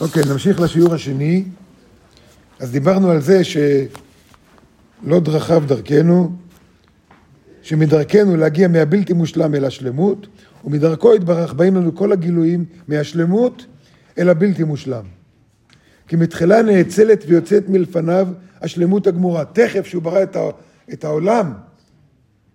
[0.00, 1.44] אוקיי, נמשיך לשיעור השני.
[2.60, 6.32] אז דיברנו על זה שלא דרכיו דרכנו,
[7.62, 10.26] שמדרכנו להגיע מהבלתי מושלם אל השלמות,
[10.64, 13.66] ומדרכו יתברך באים לנו כל הגילויים מהשלמות
[14.18, 15.04] אל הבלתי מושלם.
[16.08, 18.28] כי מתחילה נאצלת ויוצאת מלפניו
[18.60, 19.44] השלמות הגמורה.
[19.44, 20.22] תכף שהוא ברא
[20.92, 21.52] את העולם,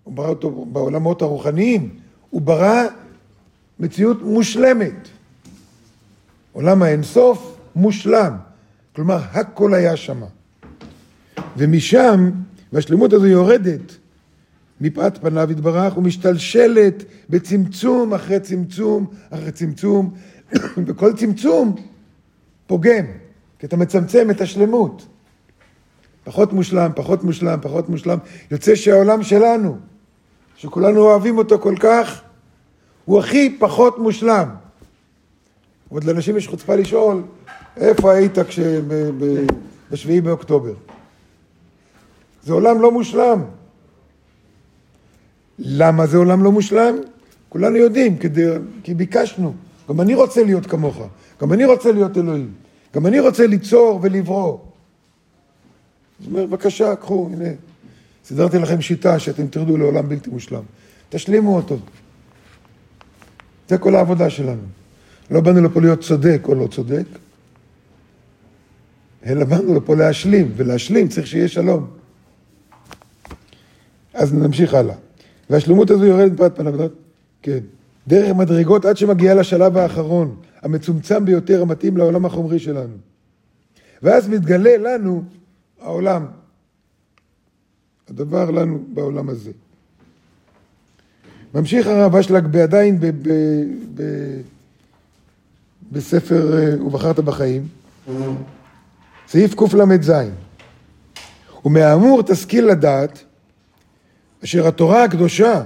[0.03, 1.89] הוא ברא אותו בעולמות הרוחניים,
[2.29, 2.83] הוא ברא
[3.79, 5.07] מציאות מושלמת.
[6.53, 8.37] עולם האינסוף מושלם.
[8.95, 10.25] כלומר, הכל היה שמה.
[11.57, 12.31] ומשם,
[12.73, 13.97] והשלמות הזו יורדת
[14.81, 20.13] מפאת פניו יתברך ומשתלשלת בצמצום אחרי צמצום אחרי צמצום,
[20.87, 21.75] וכל צמצום
[22.67, 23.05] פוגם,
[23.59, 25.07] כי אתה מצמצם את השלמות.
[26.23, 28.17] פחות מושלם, פחות מושלם, פחות מושלם.
[28.51, 29.77] יוצא שהעולם שלנו,
[30.55, 32.21] שכולנו אוהבים אותו כל כך,
[33.05, 34.49] הוא הכי פחות מושלם.
[35.91, 37.23] עוד לאנשים יש חוצפה לשאול,
[37.77, 38.37] איפה היית
[39.91, 40.73] בשביעי באוקטובר?
[42.43, 43.43] זה עולם לא מושלם.
[45.59, 46.95] למה זה עולם לא מושלם?
[47.49, 48.45] כולנו יודעים, כדי,
[48.83, 49.53] כי ביקשנו.
[49.89, 51.01] גם אני רוצה להיות כמוך,
[51.41, 52.53] גם אני רוצה להיות אלוהים,
[52.95, 54.57] גם אני רוצה ליצור ולברוא.
[56.19, 57.49] זאת אומרת, בבקשה, קחו, הנה,
[58.25, 60.63] סידרתי לכם שיטה שאתם תרדו לעולם בלתי מושלם.
[61.09, 61.77] תשלימו אותו.
[63.69, 64.80] זה כל העבודה שלנו.
[65.31, 67.05] לא באנו לפה להיות צודק או לא צודק,
[69.25, 71.87] אלא באנו לפה להשלים, ולהשלים צריך שיהיה שלום.
[74.13, 74.95] אז נמשיך הלאה.
[75.49, 76.73] והשלמות הזו יורדת מפאת פניו,
[77.41, 77.59] כן.
[78.07, 82.93] דרך מדרגות עד שמגיעה לשלב האחרון, המצומצם ביותר, המתאים לעולם החומרי שלנו.
[84.03, 85.23] ואז מתגלה לנו
[85.81, 86.25] העולם,
[88.09, 89.51] הדבר לנו בעולם הזה.
[91.53, 93.29] ממשיך הרב אשלג בעדיין ב, ב,
[93.95, 94.03] ב,
[95.91, 97.67] בספר אה, ובחרת בחיים,
[99.27, 100.11] סעיף קל"ז.
[101.65, 103.23] ומהאמור תשכיל לדעת
[104.43, 105.63] אשר התורה הקדושה,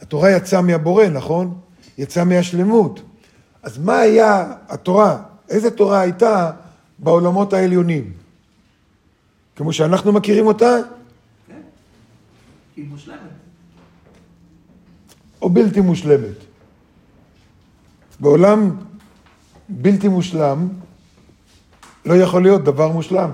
[0.00, 1.58] התורה יצאה מהבורא, נכון?
[1.98, 3.02] יצאה מהשלמות.
[3.62, 5.22] אז מה היה התורה?
[5.48, 6.50] איזה תורה הייתה
[6.98, 8.12] בעולמות העליונים?
[9.56, 10.76] כמו שאנחנו מכירים אותה?
[11.48, 11.60] כן,
[12.76, 13.18] היא מושלמת.
[15.42, 16.36] או בלתי מושלמת.
[18.20, 18.76] בעולם
[19.68, 20.68] בלתי מושלם
[22.04, 23.30] לא יכול להיות דבר מושלם.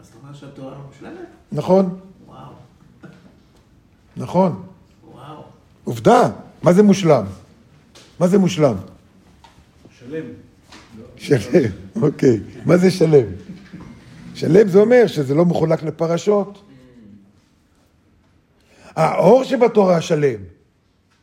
[0.00, 1.26] אז אתה אומר שהתורה מושלמת?
[1.52, 1.98] נכון.
[2.26, 2.52] וואו.
[4.16, 4.62] נכון.
[5.12, 5.42] וואו.
[5.84, 6.30] עובדה,
[6.62, 7.24] מה זה מושלם?
[8.20, 8.74] מה זה מושלם?
[9.98, 10.24] שלם.
[11.16, 11.70] שלם,
[12.02, 12.40] אוקיי.
[12.66, 13.26] מה זה שלם?
[14.34, 16.62] שלם זה אומר שזה לא מחולק לפרשות.
[18.96, 20.40] האור שבתורה שלם.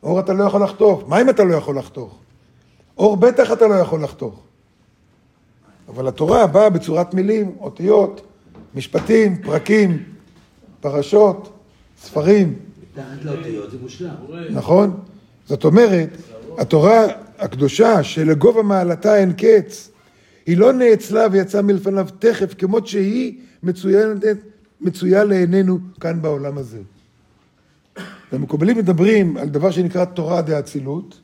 [0.02, 1.08] אור אתה לא יכול לחתוך.
[1.08, 2.18] מים אתה לא יכול לחתוך.
[3.00, 4.42] אור בטח אתה לא יכול לחתוך.
[5.88, 8.20] אבל התורה באה בצורת מילים, אותיות,
[8.74, 10.02] משפטים, פרקים,
[10.80, 11.52] פרשות,
[12.02, 12.54] ספרים.
[12.92, 14.14] מתחת לאותיות זה מושלם.
[14.50, 15.00] נכון?
[15.46, 16.08] זאת אומרת,
[16.58, 17.06] התורה
[17.38, 19.90] הקדושה שלגובה מעלתה אין קץ,
[20.46, 24.22] היא לא נאצלה ויצאה מלפניו תכף, כמות שהיא מצוינת,
[24.80, 26.78] מצויה לעינינו כאן בעולם הזה.
[28.32, 31.20] והמקובלים מדברים על דבר שנקרא תורה דאצילות,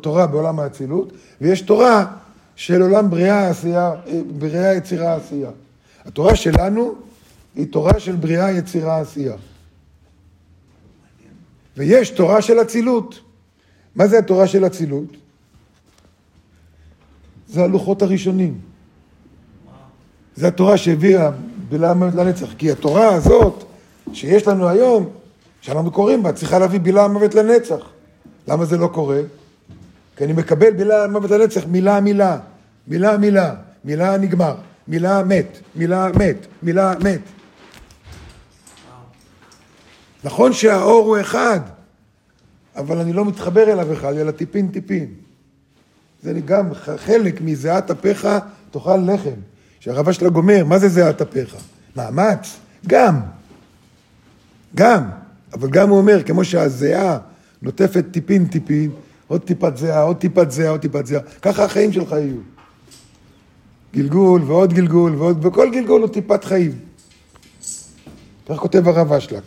[0.00, 2.06] תורה, בעולם האצילות, ויש תורה
[2.56, 3.92] של עולם בריאה, עשייה,
[4.38, 5.50] בריאה, יצירה, עשייה.
[6.04, 6.94] התורה שלנו
[7.54, 9.36] היא תורה של בריאה, יצירה, עשייה.
[11.76, 13.20] ויש תורה של אצילות.
[13.96, 15.16] מה זה התורה של אצילות?
[17.48, 18.60] זה הלוחות הראשונים.
[20.36, 21.30] זה התורה שהביאה
[21.68, 22.54] בילה המוות לנצח.
[22.58, 23.64] כי התורה הזאת
[24.12, 25.08] שיש לנו היום,
[25.60, 27.99] שאנחנו קוראים בה, צריכה להביא בילה המוות לנצח.
[28.48, 29.20] למה זה לא קורה?
[30.16, 32.38] כי אני מקבל בילה המוות לנצח מילה מילה,
[32.86, 34.54] מילה מילה, מילה נגמר,
[34.88, 37.20] מילה מת, מילה מת, מילה מת.
[40.24, 41.60] נכון שהאור הוא אחד,
[42.76, 45.06] אבל אני לא מתחבר אליו אחד, אלא טיפין טיפין.
[46.22, 48.28] זה גם חלק מזיעת אפיך
[48.70, 49.40] תאכל לחם.
[49.80, 51.56] שהרב אשלג אומר, מה זה זיעת אפיך?
[51.96, 52.56] מאמץ?
[52.86, 53.20] גם.
[54.74, 55.04] גם.
[55.52, 57.18] אבל גם הוא אומר, כמו שהזיעה
[57.62, 58.90] נוטפת טיפין טיפין,
[59.28, 61.22] עוד טיפת זיעה, עוד טיפת זיעה, עוד טיפת זיעה.
[61.42, 62.36] ככה החיים שלך יהיו.
[63.94, 66.78] גלגול ועוד גלגול, ועוד, וכל גלגול הוא טיפת חיים.
[68.48, 69.42] כך כותב הרב אשלג.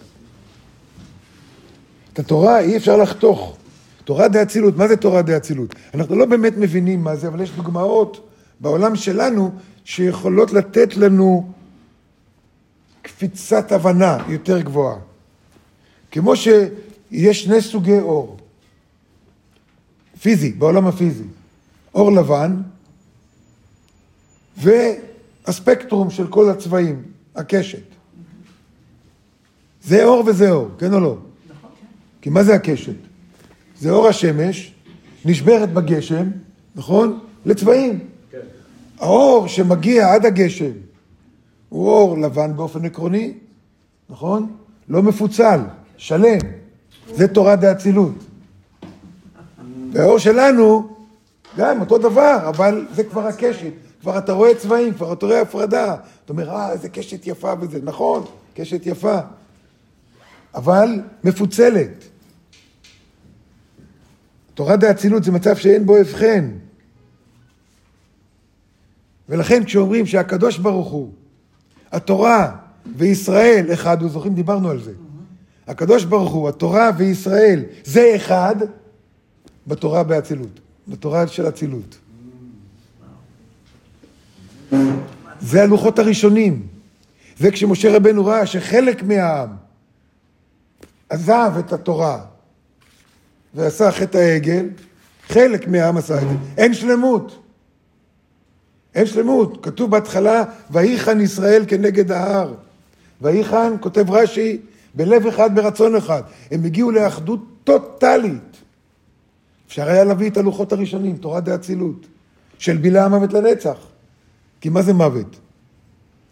[2.14, 3.58] את התורה אי אפשר לחתוך.
[4.04, 5.76] תורה דה אצילות, מה זה תורה דה אצילות?
[5.94, 8.30] אנחנו לא באמת מבינים מה זה, אבל יש דוגמאות
[8.60, 9.52] בעולם שלנו
[9.84, 11.52] שיכולות לתת לנו
[13.02, 14.96] קפיצת הבנה יותר גבוהה.
[16.12, 16.36] כמו
[17.14, 18.38] שיש שני סוגי אור.
[20.22, 21.24] פיזי, בעולם הפיזי.
[21.96, 22.62] אור לבן
[24.58, 27.04] והספקטרום של כל הצבעים,
[27.36, 27.84] הקשת.
[29.84, 31.18] זה אור וזה אור, כן או לא?
[31.50, 31.70] נכון.
[32.22, 32.96] כי מה זה הקשת?
[33.80, 34.74] זה אור השמש,
[35.26, 36.30] נשברת בגשם,
[36.76, 37.20] נכון?
[37.46, 38.00] לצבעים.
[38.32, 38.38] כן.
[39.00, 40.72] האור שמגיע עד הגשם
[41.70, 43.34] הוא אור לבן באופן עקרוני,
[44.10, 44.56] נכון?
[44.90, 45.60] לא מפוצל,
[45.98, 46.63] שלם.
[47.08, 48.14] זה תורת דאצילות.
[49.94, 50.96] והאור שלנו,
[51.58, 53.72] גם אותו דבר, אבל זה כבר הקשת.
[54.02, 55.96] כבר אתה רואה צבעים, כבר אתה רואה הפרדה.
[56.26, 57.80] אתה אומר, אה, איזה קשת יפה וזה.
[57.84, 59.20] נכון, קשת יפה.
[60.56, 61.90] אבל מפוצלת.
[64.54, 66.52] תורת דאצילות זה מצב שאין בו הבחן.
[69.30, 71.12] ולכן כשאומרים שהקדוש ברוך הוא,
[71.92, 72.56] התורה
[72.96, 74.92] וישראל אחד, הוא זוכרים, דיברנו על זה.
[75.68, 78.56] הקדוש ברוך הוא, התורה וישראל, זה אחד
[79.68, 81.98] בתורה באצילות, בתורה של אצילות.
[85.42, 86.68] זה הלוחות הראשונים.
[87.38, 89.50] זה כשמשה רבנו ראה שחלק מהעם
[91.10, 92.26] עזב את התורה
[93.54, 94.70] ועשה חטא העגל,
[95.28, 96.36] חלק מהעם עשה את זה.
[96.58, 97.40] אין שלמות.
[98.96, 99.66] אין שלמות.
[99.66, 102.54] כתוב בהתחלה, ויחן ישראל כנגד ההר.
[103.22, 104.58] ויחן, כותב רש"י,
[104.94, 106.22] בלב אחד, ברצון אחד.
[106.52, 108.58] הם הגיעו לאחדות טוטאלית.
[109.68, 112.08] אפשר היה להביא את הלוחות הראשונים, תורת דאצילות,
[112.58, 113.78] של בילה המוות לנצח.
[114.62, 115.40] כי מה זה מוות?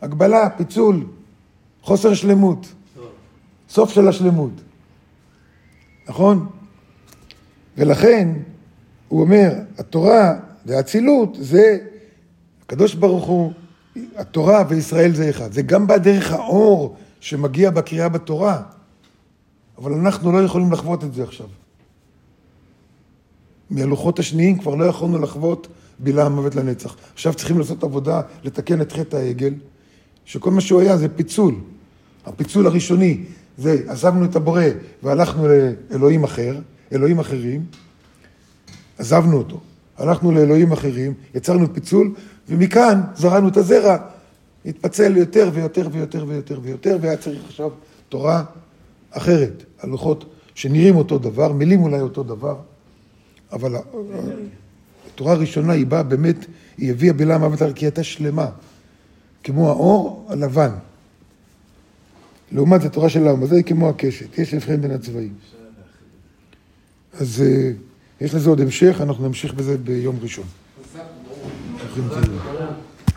[0.02, 1.06] הגבלה, פיצול,
[1.82, 2.68] חוסר שלמות.
[3.70, 4.52] סוף של השלמות.
[6.08, 6.50] נכון?
[7.78, 8.30] ולכן,
[9.08, 11.78] הוא אומר, התורה והאצילות זה,
[12.66, 13.52] הקדוש ברוך הוא,
[14.16, 15.52] התורה וישראל זה אחד.
[15.52, 18.62] זה גם בא דרך האור שמגיע בקריאה בתורה,
[19.78, 21.48] אבל אנחנו לא יכולים לחוות את זה עכשיו.
[23.70, 25.68] מהלוחות השניים כבר לא יכולנו לחוות
[26.00, 26.96] בילה המוות לנצח.
[27.14, 29.54] עכשיו צריכים לעשות עבודה, לתקן את חטא העגל,
[30.26, 31.56] שכל מה שהוא היה זה פיצול.
[32.26, 33.24] הפיצול הראשוני
[33.58, 34.64] זה עזבנו את הבורא
[35.04, 35.48] והלכנו
[35.92, 36.60] לאלוהים אחר,
[36.92, 37.66] אלוהים אחרים,
[38.98, 39.60] עזבנו אותו.
[39.98, 42.14] הלכנו לאלוהים אחרים, יצרנו פיצול,
[42.50, 43.98] ומכאן זרענו את הזרע,
[44.66, 47.70] התפצל יותר ויותר ויותר ויותר ויותר, והיה צריך עכשיו
[48.10, 48.44] תורה
[49.12, 50.26] אחרת, הלוחות
[50.56, 52.56] שנראים אותו דבר, מילים אולי אותו דבר,
[53.52, 53.76] אבל
[55.14, 56.36] התורה הראשונה היא באה באמת,
[56.78, 58.50] היא הביאה בילה מוות כי היא הייתה שלמה,
[59.44, 60.72] כמו האור הלבן.
[62.52, 65.34] לעומת התורה של העם הזה היא כמו הקשת, יש הבחן בין הצבעים.
[67.14, 67.72] אז אה,
[68.22, 70.46] יש לזה עוד המשך, אנחנו נמשיך בזה ביום ראשון.